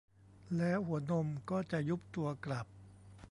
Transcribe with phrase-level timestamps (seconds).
[0.57, 2.67] แล้วหัวนมก็จะยุบตัวกลับ